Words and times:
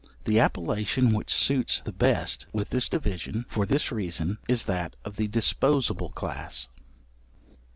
The 0.23 0.39
appellation 0.39 1.13
which 1.13 1.31
suits 1.31 1.79
the 1.85 1.91
best 1.93 2.47
with 2.51 2.69
this 2.71 2.89
division, 2.89 3.45
for 3.47 3.67
this 3.67 3.91
reason, 3.91 4.39
is 4.47 4.65
that 4.65 4.95
of 5.05 5.17
the 5.17 5.27
disposable 5.27 6.09
class. 6.09 6.69